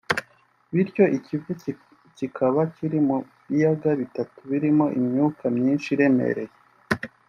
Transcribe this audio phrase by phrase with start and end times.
[0.73, 1.51] bityo i Kivu
[2.17, 3.17] kikaba kiri mu
[3.49, 6.53] biyaga bitatu birimo imyuka myinshi iremereye